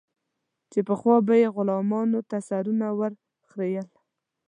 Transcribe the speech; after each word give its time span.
چې 0.71 0.79
پخوا 0.87 1.15
به 1.27 1.33
یې 1.41 1.47
غلامانو 1.55 2.19
ته 2.29 2.37
سرونه 2.47 2.87
ور 2.99 3.11
خرئېل. 3.47 3.87